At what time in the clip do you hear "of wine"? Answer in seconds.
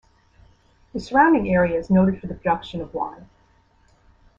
2.81-3.27